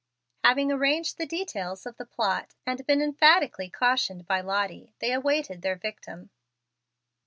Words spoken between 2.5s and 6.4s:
and been emphatically cautioned by Lottie, they awaited their victim.